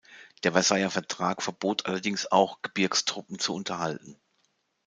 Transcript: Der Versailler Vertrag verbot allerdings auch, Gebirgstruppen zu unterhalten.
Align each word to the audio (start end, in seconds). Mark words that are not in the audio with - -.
Der 0.43 0.51
Versailler 0.53 0.89
Vertrag 0.89 1.43
verbot 1.43 1.85
allerdings 1.85 2.31
auch, 2.31 2.63
Gebirgstruppen 2.63 3.37
zu 3.37 3.53
unterhalten. 3.53 4.19